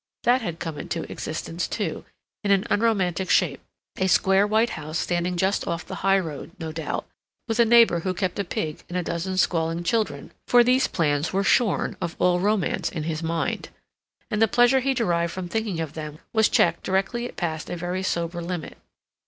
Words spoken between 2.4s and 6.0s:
in an unromantic shape—a square white house standing just off the